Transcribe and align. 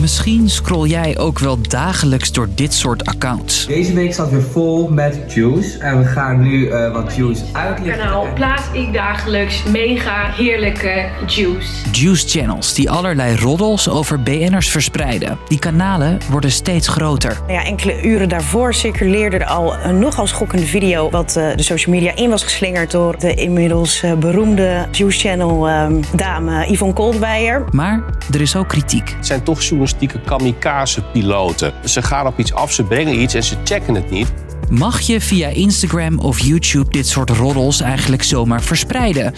misschien 0.00 0.48
scroll 0.48 0.88
jij 0.88 1.18
ook 1.18 1.38
wel 1.38 1.58
dagelijks 1.62 2.32
door 2.32 2.48
dit 2.54 2.74
soort 2.74 3.04
accounts. 3.04 3.66
Deze 3.66 3.94
week 3.94 4.12
staat 4.12 4.30
weer 4.30 4.42
vol 4.42 4.88
met 4.88 5.18
juice. 5.34 5.78
En 5.78 5.98
we 5.98 6.04
gaan 6.04 6.40
nu 6.40 6.66
uh, 6.66 6.92
wat 6.92 7.16
juice 7.16 7.42
uitlichten. 7.52 8.04
kanaal 8.04 8.32
plaats 8.34 8.62
ik 8.72 8.92
dagelijks 8.92 9.62
mega 9.62 10.30
heerlijke 10.30 11.08
juice. 11.26 11.68
Juice 11.92 12.28
channels 12.28 12.74
die 12.74 12.90
allerlei 12.90 13.36
roddels 13.36 13.88
over 13.88 14.22
BN'ers 14.22 14.68
verspreiden. 14.68 15.38
Die 15.48 15.58
kanalen 15.58 16.18
worden 16.30 16.50
steeds 16.50 16.88
groter. 16.88 17.40
Ja, 17.48 17.64
enkele 17.64 18.02
uren 18.02 18.28
daarvoor 18.28 18.74
circuleerde 18.74 19.36
er 19.36 19.44
al 19.44 19.74
een 19.74 19.98
nogal 19.98 20.26
schokkende 20.26 20.66
video... 20.66 21.10
wat 21.10 21.36
uh, 21.38 21.56
de 21.56 21.62
social 21.62 21.94
media 21.94 22.16
in 22.16 22.30
was 22.30 22.42
geslingerd 22.42 22.90
door 22.90 23.18
de 23.18 23.34
inmiddels 23.34 24.02
uh, 24.04 24.12
beroemde 24.14 24.86
juice 24.90 25.18
channel 25.18 25.68
dame 26.14 26.66
Yvonne 26.70 26.94
Koldeweijer. 26.94 27.64
Maar 27.70 28.02
er 28.32 28.40
is 28.40 28.56
ook 28.56 28.68
kritiek. 28.68 29.14
Het 29.16 29.26
zijn 29.26 29.42
toch 29.42 29.62
journalistieke 29.90 30.20
kamikaze-piloten. 30.20 31.72
Ze 31.84 32.02
gaan 32.02 32.26
op 32.26 32.38
iets 32.38 32.52
af, 32.52 32.72
ze 32.72 32.82
brengen 32.82 33.20
iets 33.20 33.34
en 33.34 33.42
ze 33.42 33.56
checken 33.64 33.94
het 33.94 34.10
niet. 34.10 34.32
Mag 34.68 35.00
je 35.00 35.20
via 35.20 35.48
Instagram 35.48 36.18
of 36.18 36.38
YouTube 36.38 36.90
dit 36.90 37.08
soort 37.08 37.30
roddels 37.30 37.80
eigenlijk 37.80 38.22
zomaar 38.22 38.62
verspreiden? 38.62 39.34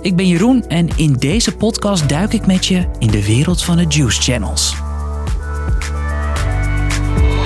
Ik 0.00 0.16
ben 0.16 0.28
Jeroen 0.28 0.64
en 0.68 0.88
in 0.96 1.12
deze 1.12 1.56
podcast 1.56 2.08
duik 2.08 2.32
ik 2.32 2.46
met 2.46 2.66
je 2.66 2.86
in 2.98 3.10
de 3.10 3.26
wereld 3.26 3.62
van 3.62 3.76
de 3.76 3.84
Juice 3.88 4.22
Channels. 4.22 4.74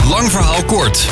Lang 0.09 0.31
verhaal 0.31 0.65
kort. 0.65 1.09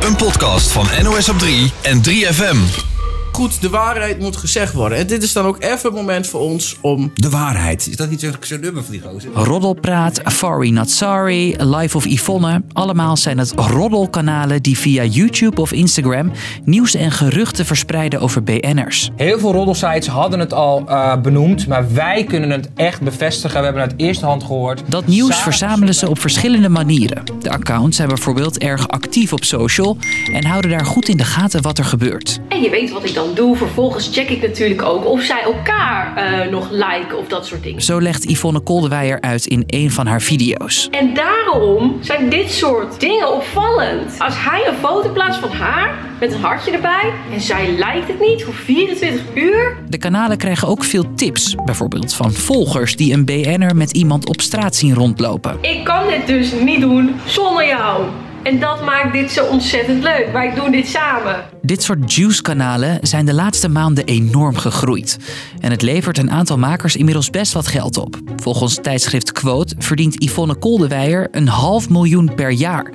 Een 0.00 0.16
podcast 0.16 0.72
van 0.72 0.86
NOS 1.02 1.28
op 1.28 1.38
3 1.38 1.72
en 1.82 2.02
3FM 2.08 2.96
goed, 3.38 3.60
de 3.60 3.68
waarheid 3.68 4.18
moet 4.18 4.36
gezegd 4.36 4.72
worden. 4.72 4.98
En 4.98 5.06
dit 5.06 5.22
is 5.22 5.32
dan 5.32 5.44
ook 5.44 5.62
even 5.62 5.78
het 5.82 5.92
moment 5.92 6.26
voor 6.26 6.40
ons 6.40 6.76
om... 6.80 7.12
De 7.14 7.30
waarheid. 7.30 7.88
Is 7.88 7.96
dat 7.96 8.10
niet 8.10 8.20
zo'n 8.40 8.60
nummer 8.60 8.84
van 8.84 8.92
die 8.92 9.00
gozer? 9.00 9.30
Roddelpraat, 9.32 10.20
Fari 10.24 10.70
Not 10.70 10.90
Sorry, 10.90 11.54
Life 11.58 11.96
of 11.96 12.06
Yvonne. 12.06 12.62
Allemaal 12.72 13.16
zijn 13.16 13.38
het 13.38 13.52
roddelkanalen 13.56 14.62
die 14.62 14.78
via 14.78 15.04
YouTube 15.04 15.60
of 15.60 15.72
Instagram... 15.72 16.32
nieuws 16.64 16.94
en 16.94 17.10
geruchten 17.10 17.66
verspreiden 17.66 18.20
over 18.20 18.42
BN'ers. 18.42 19.10
Heel 19.16 19.38
veel 19.38 19.52
roddelsites 19.52 20.06
hadden 20.06 20.38
het 20.38 20.52
al 20.52 20.84
uh, 20.88 21.16
benoemd... 21.20 21.66
maar 21.66 21.92
wij 21.92 22.24
kunnen 22.24 22.50
het 22.50 22.68
echt 22.74 23.00
bevestigen. 23.00 23.58
We 23.58 23.64
hebben 23.64 23.82
het 23.82 23.90
uit 23.90 24.00
eerste 24.00 24.26
hand 24.26 24.42
gehoord. 24.42 24.82
Dat 24.86 25.06
nieuws 25.06 25.36
verzamelen 25.36 25.94
ze 25.94 26.08
op 26.08 26.18
verschillende 26.20 26.68
manieren. 26.68 27.24
De 27.40 27.50
accounts 27.50 27.96
zijn 27.96 28.08
bijvoorbeeld 28.08 28.58
erg 28.58 28.88
actief 28.88 29.32
op 29.32 29.44
social... 29.44 29.96
en 30.32 30.44
houden 30.44 30.70
daar 30.70 30.86
goed 30.86 31.08
in 31.08 31.16
de 31.16 31.24
gaten 31.24 31.62
wat 31.62 31.78
er 31.78 31.84
gebeurt. 31.84 32.38
En 32.48 32.62
je 32.62 32.70
weet 32.70 32.90
wat 32.90 33.04
ik 33.04 33.14
dan 33.14 33.26
doe. 33.34 33.56
Vervolgens 33.56 34.10
check 34.12 34.28
ik 34.28 34.42
natuurlijk 34.42 34.82
ook 34.82 35.06
of 35.06 35.22
zij 35.22 35.42
elkaar 35.42 36.12
uh, 36.16 36.50
nog 36.50 36.68
liken 36.70 37.18
of 37.18 37.28
dat 37.28 37.46
soort 37.46 37.62
dingen. 37.62 37.82
Zo 37.82 38.00
legt 38.00 38.30
Yvonne 38.30 38.60
Koldewijer 38.60 39.20
uit 39.20 39.46
in 39.46 39.64
een 39.66 39.90
van 39.90 40.06
haar 40.06 40.20
video's. 40.20 40.88
En 40.90 41.14
daarom 41.14 41.98
zijn 42.00 42.28
dit 42.28 42.50
soort 42.50 43.00
dingen 43.00 43.34
opvallend. 43.34 44.14
Als 44.18 44.34
hij 44.36 44.66
een 44.68 44.76
foto 44.76 45.12
plaatst 45.12 45.40
van 45.40 45.50
haar 45.50 45.94
met 46.20 46.32
een 46.32 46.40
hartje 46.40 46.70
erbij 46.70 47.12
en 47.32 47.40
zij 47.40 47.76
lijkt 47.78 48.08
het 48.08 48.20
niet 48.20 48.44
voor 48.44 48.54
24 48.54 49.22
uur. 49.34 49.76
De 49.88 49.98
kanalen 49.98 50.36
krijgen 50.36 50.68
ook 50.68 50.84
veel 50.84 51.14
tips. 51.14 51.54
Bijvoorbeeld 51.64 52.14
van 52.14 52.32
volgers 52.32 52.96
die 52.96 53.12
een 53.12 53.24
BN'er 53.24 53.76
met 53.76 53.90
iemand 53.90 54.28
op 54.28 54.40
straat 54.40 54.76
zien 54.76 54.94
rondlopen. 54.94 55.58
Ik 55.60 55.84
kan 55.84 56.06
dit 56.08 56.26
dus 56.26 56.52
niet 56.52 56.80
doen 56.80 57.14
zonder 57.26 57.66
jou. 57.66 58.04
En 58.42 58.60
dat 58.60 58.84
maakt 58.84 59.12
dit 59.12 59.30
zo 59.30 59.44
ontzettend 59.44 60.02
leuk. 60.02 60.28
Wij 60.32 60.54
doen 60.54 60.70
dit 60.70 60.88
samen. 60.88 61.44
Dit 61.62 61.82
soort 61.82 62.14
juice-kanalen 62.14 62.98
zijn 63.02 63.26
de 63.26 63.34
laatste 63.34 63.68
maanden 63.68 64.04
enorm 64.04 64.56
gegroeid. 64.56 65.18
En 65.60 65.70
het 65.70 65.82
levert 65.82 66.18
een 66.18 66.30
aantal 66.30 66.58
makers 66.58 66.96
inmiddels 66.96 67.30
best 67.30 67.52
wat 67.52 67.66
geld 67.66 67.96
op. 67.96 68.16
Volgens 68.36 68.78
tijdschrift 68.82 69.32
Quote 69.32 69.74
verdient 69.78 70.22
Yvonne 70.22 70.54
Koldewijer 70.54 71.28
een 71.30 71.48
half 71.48 71.88
miljoen 71.88 72.34
per 72.34 72.50
jaar. 72.50 72.92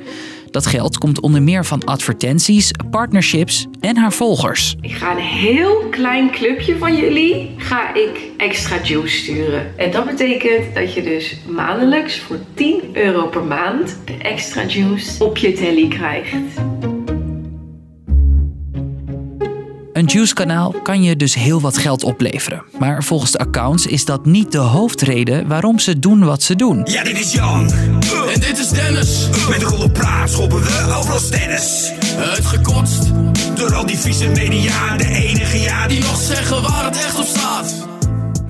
Dat 0.54 0.66
geld 0.66 0.98
komt 0.98 1.20
onder 1.20 1.44
meer 1.44 1.66
van 1.66 1.84
advertenties, 1.84 2.72
partnerships 2.90 3.68
en 3.80 3.98
haar 3.98 4.14
volgers. 4.14 4.76
Ik 4.82 4.92
ga 4.92 5.12
een 5.12 5.24
heel 5.24 5.78
klein 5.90 6.32
clubje 6.32 6.78
van 6.78 6.96
jullie 6.96 7.54
ga 7.58 7.94
ik 7.94 8.20
extra 8.38 8.76
juice 8.84 9.18
sturen. 9.18 9.78
En 9.78 9.92
dat 9.92 10.06
betekent 10.06 10.76
dat 10.76 10.94
je 10.94 11.04
dus 11.04 11.38
maandelijks 11.48 12.20
voor 12.20 12.40
10 12.54 12.82
euro 12.94 13.28
per 13.28 13.44
maand 13.44 13.98
extra 14.22 14.66
juice 14.66 15.24
op 15.24 15.38
je 15.38 15.54
telly 15.54 15.88
krijgt. 15.88 16.36
Een 19.94 20.06
Juice-kanaal 20.06 20.72
kan 20.72 21.04
je 21.04 21.16
dus 21.16 21.34
heel 21.34 21.62
wat 21.62 21.78
geld 21.78 22.04
opleveren. 22.04 22.64
Maar 22.80 23.04
volgens 23.04 23.32
de 23.32 23.38
accounts 23.38 23.86
is 23.86 24.06
dat 24.06 24.26
niet 24.26 24.52
de 24.52 24.58
hoofdreden 24.58 25.48
waarom 25.48 25.80
ze 25.80 26.00
doen 26.00 26.26
wat 26.26 26.44
ze 26.44 26.56
doen. 26.56 26.82
Ja, 26.84 27.04
dit 27.04 27.20
is 27.20 27.34
Jan. 27.34 27.72
en 28.34 28.40
dit 28.40 28.58
is 28.58 28.70
Dennis. 28.70 29.30
Met 29.50 29.60
de 29.60 29.66
rollen 29.66 29.92
praat 29.92 30.30
schoppen 30.30 30.62
we 30.62 30.96
overal 30.98 31.20
tennis. 31.30 31.92
Uitgekotst. 32.18 33.12
Door 33.56 33.74
al 33.74 33.86
die 33.86 33.98
vieze 33.98 34.28
media, 34.28 34.98
de 34.98 35.08
enige 35.08 35.60
ja 35.60 35.88
die 35.88 36.00
nog 36.00 36.22
zeggen 36.22 36.62
waar 36.62 36.86
het 36.86 36.96
echt 36.96 37.20
op 37.20 37.26
staat. 37.26 37.88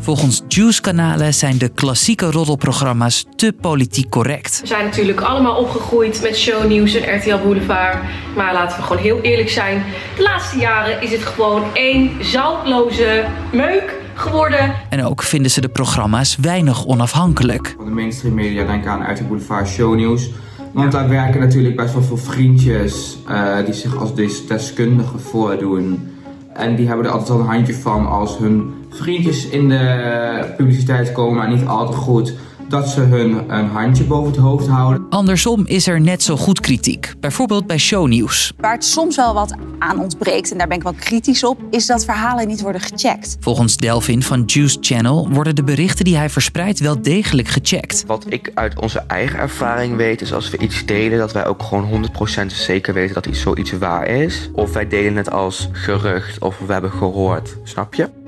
Volgens 0.04 0.42
Juice-kanalen 0.48 1.34
zijn 1.34 1.58
de 1.58 1.70
klassieke 1.70 2.32
roddelprogramma's 2.32 3.26
te 3.36 3.54
politiek 3.62 4.10
correct. 4.10 4.62
We 4.62 4.68
zijn 4.68 4.86
natuurlijk 4.86 5.22
allemaal 5.22 5.56
opgegroeid 5.56 6.22
met 6.22 6.38
shownieuws 6.38 6.96
en 6.96 7.18
RTL 7.18 7.38
Boulevard. 7.38 7.98
Maar 8.36 8.54
laten 8.54 8.78
we 8.78 8.84
gewoon 8.84 9.02
heel 9.02 9.22
eerlijk 9.22 9.50
zijn. 9.50 9.84
De 10.16 10.22
laatste 10.22 10.58
jaren 10.58 11.02
is 11.02 11.12
het 11.12 11.22
gewoon 11.22 11.64
één 11.74 12.26
zoutloze 12.26 13.26
meuk 13.52 14.02
geworden. 14.14 14.74
En 14.90 15.06
ook 15.06 15.24
vinden 15.24 15.52
ze 15.52 15.62
de 15.62 15.70
programma's 15.70 16.38
weinig 16.42 16.86
onafhankelijk. 16.86 17.74
Van 17.76 17.86
de 17.86 17.92
mainstream 17.92 18.36
media 18.36 18.66
denk 18.66 18.86
aan 18.86 19.12
RTL 19.12 19.24
Boulevard 19.24 19.68
shownieuws. 19.68 20.30
Want 20.74 20.92
daar 20.92 21.10
werken 21.10 21.40
natuurlijk 21.40 21.76
best 21.76 21.94
wel 21.94 22.04
veel 22.04 22.18
vriendjes 22.18 23.18
uh, 23.30 23.66
die 23.66 23.74
zich 23.74 23.98
als 23.98 24.16
deskundigen 24.48 25.20
voordoen. 25.20 26.12
En 26.54 26.76
die 26.76 26.88
hebben 26.88 27.06
er 27.06 27.12
altijd 27.12 27.30
al 27.30 27.40
een 27.40 27.46
handje 27.46 27.76
van 27.76 28.08
als 28.08 28.38
hun 28.38 28.74
vriendjes 28.94 29.48
in 29.48 29.70
de 29.70 30.54
publiciteit 30.58 31.12
komen, 31.12 31.36
maar 31.36 31.50
niet 31.50 31.66
altijd 31.66 31.98
goed 31.98 32.34
dat 32.74 32.90
ze 32.90 33.02
hun 33.02 33.44
een 33.48 33.68
handje 33.70 34.04
boven 34.04 34.32
het 34.32 34.40
hoofd 34.40 34.68
houden. 34.68 35.06
Andersom 35.10 35.66
is 35.66 35.88
er 35.88 36.02
net 36.02 36.24
zo 36.24 36.38
goed 36.38 36.60
kritiek, 36.60 37.14
bijvoorbeeld 37.20 37.68
bij 37.68 37.78
shownieuws. 37.78 38.54
Waar 38.58 38.74
het 38.74 38.86
soms 38.86 39.16
wel 39.16 39.34
wat 39.34 39.56
aan 39.80 40.00
ontbreekt, 40.00 40.52
en 40.52 40.58
daar 40.58 40.68
ben 40.68 40.78
ik 40.78 40.84
wel 40.84 40.94
kritisch 40.94 41.44
op, 41.44 41.62
is 41.70 41.86
dat 41.86 42.06
verhalen 42.06 42.48
niet 42.48 42.62
worden 42.62 42.82
gecheckt. 42.82 43.38
Volgens 43.40 43.78
Delvin 43.78 44.24
van 44.24 44.44
Juice 44.46 44.78
Channel 44.82 45.30
worden 45.30 45.56
de 45.56 45.64
berichten 45.64 46.06
die 46.06 46.18
hij 46.18 46.30
verspreidt 46.30 46.80
wel 46.80 47.02
degelijk 47.02 47.48
gecheckt. 47.48 48.04
Wat 48.08 48.26
ik 48.30 48.52
uit 48.54 48.80
onze 48.80 49.04
eigen 49.08 49.40
ervaring 49.40 49.96
weet, 49.96 50.22
is 50.22 50.34
als 50.34 50.50
we 50.50 50.58
iets 50.58 50.86
delen, 50.86 51.18
dat 51.18 51.32
wij 51.32 51.46
ook 51.46 51.64
gewoon 51.64 52.06
100% 52.44 52.46
zeker 52.46 52.94
weten 52.94 53.14
dat 53.14 53.26
iets 53.26 53.42
zoiets 53.42 53.72
waar 53.72 54.08
is. 54.08 54.50
Of 54.54 54.74
wij 54.74 54.88
delen 54.88 55.16
het 55.16 55.32
als 55.32 55.70
gerucht 55.72 56.40
of 56.40 56.60
we 56.66 56.74
hebben 56.74 56.92
gehoord, 56.92 57.56
snap 57.64 57.94
je? 57.94 58.23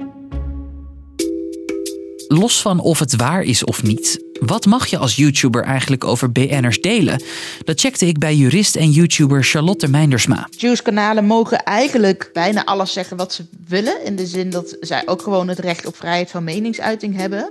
Los 2.28 2.62
van 2.62 2.80
of 2.80 3.00
het 3.00 3.16
waar 3.16 3.44
is 3.44 3.64
of 3.64 3.84
niet, 3.84 4.24
wat 4.40 4.66
mag 4.66 4.88
je 4.88 4.98
als 4.98 5.16
YouTuber 5.16 5.64
eigenlijk 5.64 6.04
over 6.04 6.32
BN'ers 6.32 6.82
delen? 6.82 7.22
Dat 7.64 7.80
checkte 7.80 8.08
ik 8.08 8.20
bij 8.20 8.36
jurist 8.36 8.76
en 8.76 8.92
YouTuber 8.92 9.44
Charlotte 9.44 9.88
Meindersma. 9.88 10.48
Juice-kanalen 10.58 11.26
mogen 11.26 11.64
eigenlijk 11.64 12.30
bijna 12.34 12.66
alles 12.66 12.94
zeggen 12.94 13.18
wat 13.18 13.34
ze 13.34 13.46
willen. 13.68 14.06
In 14.06 14.16
de 14.16 14.26
zin 14.26 14.50
dat 14.50 14.78
zij 14.80 15.02
ook 15.06 15.22
gewoon 15.22 15.48
het 15.48 15.60
recht 15.60 15.86
op 15.86 15.96
vrijheid 15.96 16.32
van 16.32 16.44
meningsuiting 16.44 17.16
hebben. 17.16 17.50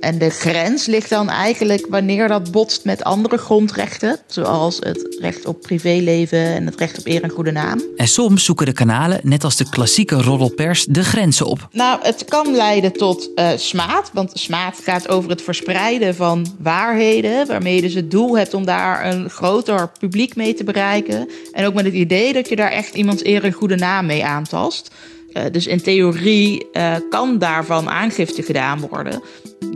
En 0.00 0.18
de 0.18 0.30
grens 0.30 0.86
ligt 0.86 1.10
dan 1.10 1.28
eigenlijk 1.28 1.86
wanneer 1.88 2.28
dat 2.28 2.50
botst 2.50 2.84
met 2.84 3.04
andere 3.04 3.36
grondrechten, 3.36 4.18
zoals 4.26 4.76
het 4.80 5.16
recht 5.20 5.46
op 5.46 5.60
privéleven 5.60 6.38
en 6.38 6.66
het 6.66 6.78
recht 6.78 6.98
op 6.98 7.06
eer 7.06 7.22
en 7.22 7.30
goede 7.30 7.52
naam. 7.52 7.82
En 7.96 8.08
soms 8.08 8.44
zoeken 8.44 8.66
de 8.66 8.72
kanalen, 8.72 9.20
net 9.22 9.44
als 9.44 9.56
de 9.56 9.68
klassieke 9.68 10.22
roddelpers, 10.22 10.84
de 10.84 11.04
grenzen 11.04 11.46
op. 11.46 11.68
Nou, 11.72 11.98
het 12.02 12.24
kan 12.24 12.54
leiden 12.54 12.92
tot 12.92 13.30
uh, 13.34 13.48
smaad, 13.56 14.10
want 14.12 14.30
smaad 14.34 14.78
gaat 14.82 15.08
over 15.08 15.30
het 15.30 15.42
verspreiden 15.42 16.14
van 16.14 16.56
waarheden, 16.58 17.46
waarmee 17.46 17.74
je 17.74 17.82
dus 17.82 17.94
het 17.94 18.10
doel 18.10 18.38
hebt 18.38 18.54
om 18.54 18.64
daar 18.64 19.06
een 19.06 19.30
groter 19.30 19.90
publiek 19.98 20.36
mee 20.36 20.54
te 20.54 20.64
bereiken. 20.64 21.28
En 21.52 21.66
ook 21.66 21.74
met 21.74 21.84
het 21.84 21.94
idee 21.94 22.32
dat 22.32 22.48
je 22.48 22.56
daar 22.56 22.70
echt 22.70 22.94
iemands 22.94 23.24
eer 23.24 23.44
en 23.44 23.52
goede 23.52 23.76
naam 23.76 24.06
mee 24.06 24.24
aantast. 24.24 24.90
Uh, 25.38 25.44
dus 25.52 25.66
in 25.66 25.82
theorie 25.82 26.66
uh, 26.72 26.94
kan 27.10 27.38
daarvan 27.38 27.88
aangifte 27.88 28.42
gedaan 28.42 28.80
worden 28.90 29.22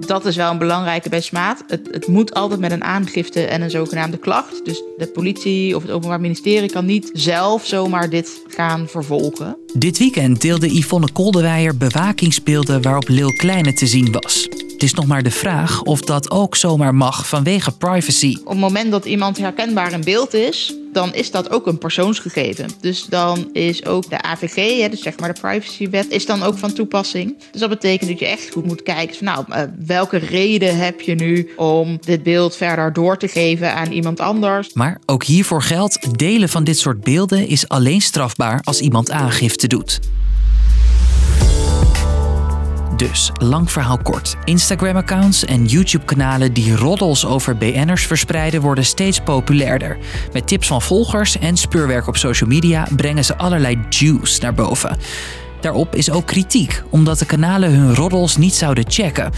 dat 0.07 0.27
is 0.27 0.37
wel 0.37 0.51
een 0.51 0.59
belangrijke 0.59 1.09
bij 1.09 1.21
smaad. 1.21 1.65
Het, 1.67 1.89
het, 1.91 2.07
moet 2.07 2.35
altijd 2.35 2.61
met 2.61 2.73
een 2.73 2.85
aangifte 2.85 3.45
en 3.45 3.63
een 3.63 3.71
zogenaamde 3.71 4.17
klacht. 4.17 4.65
Dus 4.65 4.83
de 4.97 5.07
politie 5.07 5.77
of 5.77 5.83
het 5.83 5.91
Openbaar 5.91 6.21
Ministerie 6.21 6.71
kan 6.71 6.85
niet 6.85 7.11
zelf 7.13 7.67
zomaar 7.67 8.11
dit 8.11 8.43
gaan 8.49 8.89
vervolgen. 8.89 9.57
Dit 9.73 9.99
weekend 9.99 10.41
deelde 10.41 10.79
Yvonne 10.79 11.13
Koldewijer 11.13 11.77
bewakingsbeelden 11.77 12.83
waarop 12.83 13.09
Lil 13.09 13.33
Kleine 13.33 13.73
te 13.73 13.87
zien 13.87 14.13
was. 14.13 14.49
Het 14.83 14.91
is 14.91 14.97
nog 14.97 15.07
maar 15.07 15.23
de 15.23 15.31
vraag 15.31 15.83
of 15.83 16.01
dat 16.01 16.31
ook 16.31 16.57
zomaar 16.57 16.95
mag 16.95 17.29
vanwege 17.29 17.77
privacy. 17.77 18.37
Op 18.41 18.49
het 18.49 18.59
moment 18.59 18.91
dat 18.91 19.05
iemand 19.05 19.39
herkenbaar 19.39 19.93
in 19.93 20.05
beeld 20.05 20.35
is, 20.35 20.75
dan 20.93 21.15
is 21.15 21.31
dat 21.31 21.51
ook 21.51 21.67
een 21.67 21.79
persoonsgegeven. 21.79 22.71
Dus 22.81 23.07
dan 23.07 23.49
is 23.53 23.85
ook 23.85 24.11
de 24.11 24.23
AVG, 24.23 24.91
dus 24.91 25.03
zeg 25.03 25.19
maar 25.19 25.35
de 25.35 25.41
privacywet, 25.41 26.11
is 26.11 26.27
dan 26.27 26.43
ook 26.43 26.59
van 26.59 26.73
toepassing. 26.73 27.37
Dus 27.51 27.61
dat 27.61 27.69
betekent 27.69 28.11
dat 28.11 28.19
je 28.19 28.27
echt 28.27 28.51
goed 28.53 28.65
moet 28.65 28.83
kijken 28.83 29.17
van 29.17 29.27
nou, 29.27 29.45
eh, 29.49 29.63
welke 29.87 30.17
reden 30.17 30.79
heb 30.79 31.01
je 31.01 31.15
nu 31.15 31.51
om 31.57 31.99
dit 32.01 32.23
beeld 32.23 32.57
verder 32.57 32.93
door 32.93 33.19
te 33.19 33.29
geven 33.29 33.75
aan 33.75 33.93
iemand 33.93 34.21
anders. 34.21 34.73
Maar 34.73 35.01
ook 35.07 35.25
hiervoor 35.25 35.63
geldt, 35.63 36.19
delen 36.19 36.49
van 36.49 36.65
dit 36.65 36.79
soort 36.79 37.01
beelden 37.01 37.49
is 37.49 37.69
alleen 37.69 38.01
strafbaar 38.01 38.61
als 38.63 38.81
iemand 38.81 39.11
aangifte 39.11 39.67
doet. 39.67 40.01
Dus, 43.09 43.31
lang 43.35 43.71
verhaal 43.71 43.99
kort. 43.99 44.37
Instagram-accounts 44.45 45.45
en 45.45 45.67
YouTube-kanalen 45.67 46.53
die 46.53 46.77
roddels 46.77 47.27
over 47.27 47.57
BN'ers 47.57 48.07
verspreiden 48.07 48.61
worden 48.61 48.85
steeds 48.85 49.21
populairder. 49.21 49.99
Met 50.33 50.47
tips 50.47 50.67
van 50.67 50.83
volgers 50.83 51.39
en 51.39 51.57
speurwerk 51.57 52.07
op 52.07 52.17
social 52.17 52.49
media 52.49 52.87
brengen 52.97 53.25
ze 53.25 53.37
allerlei 53.37 53.81
juice 53.89 54.41
naar 54.41 54.55
boven. 54.55 54.97
Daarop 55.61 55.95
is 55.95 56.11
ook 56.11 56.27
kritiek, 56.27 56.83
omdat 56.91 57.19
de 57.19 57.27
kanalen 57.27 57.71
hun 57.71 57.95
roddels 57.95 58.37
niet 58.37 58.55
zouden 58.55 58.85
checken. 58.89 59.33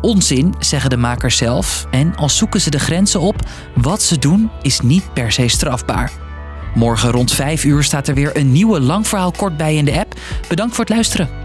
Onzin, 0.00 0.54
zeggen 0.58 0.90
de 0.90 0.96
makers 0.96 1.36
zelf, 1.36 1.86
en 1.90 2.16
al 2.16 2.28
zoeken 2.28 2.60
ze 2.60 2.70
de 2.70 2.78
grenzen 2.78 3.20
op, 3.20 3.48
wat 3.74 4.02
ze 4.02 4.18
doen 4.18 4.50
is 4.62 4.80
niet 4.80 5.12
per 5.12 5.32
se 5.32 5.48
strafbaar. 5.48 6.10
Morgen 6.74 7.10
rond 7.10 7.32
5 7.32 7.64
uur 7.64 7.82
staat 7.82 8.08
er 8.08 8.14
weer 8.14 8.36
een 8.36 8.52
nieuwe 8.52 8.80
lang 8.80 9.08
verhaal 9.08 9.30
kort 9.30 9.56
bij 9.56 9.74
in 9.74 9.84
de 9.84 9.98
app. 9.98 10.14
Bedankt 10.48 10.74
voor 10.74 10.84
het 10.84 10.94
luisteren. 10.94 11.43